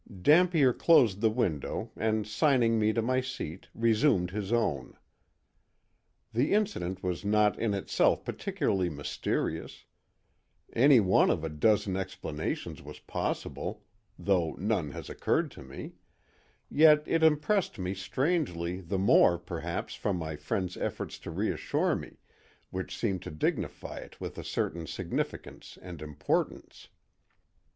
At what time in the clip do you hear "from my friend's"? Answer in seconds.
19.93-20.77